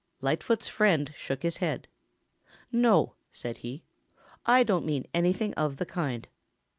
Lightfoot's 0.19 0.67
friend 0.67 1.13
shook 1.15 1.43
his 1.43 1.57
head. 1.57 1.87
"No," 2.71 3.13
said 3.31 3.57
he, 3.57 3.83
"I 4.47 4.63
don't 4.63 4.83
mean 4.83 5.05
anything 5.13 5.53
of 5.53 5.77
the 5.77 5.85
kind. 5.85 6.27